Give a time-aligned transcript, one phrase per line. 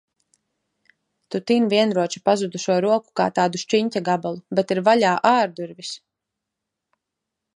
[1.33, 5.95] Tu tin Vienroča pazudušo roku kā tādu šķiņķa gabalu, bet ir vaļā ārdurvis!